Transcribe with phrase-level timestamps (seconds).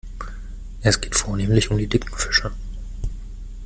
[0.81, 2.51] Es geht vornehmlich um die dicken Fische.